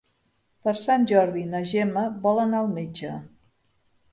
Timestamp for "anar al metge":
2.45-3.13